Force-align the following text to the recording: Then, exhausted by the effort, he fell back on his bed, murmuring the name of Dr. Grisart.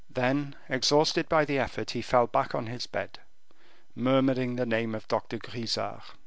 Then, 0.09 0.55
exhausted 0.67 1.29
by 1.29 1.45
the 1.45 1.59
effort, 1.59 1.91
he 1.91 2.01
fell 2.01 2.25
back 2.25 2.55
on 2.55 2.65
his 2.65 2.87
bed, 2.87 3.19
murmuring 3.95 4.55
the 4.55 4.65
name 4.65 4.95
of 4.95 5.07
Dr. 5.07 5.37
Grisart. 5.37 6.01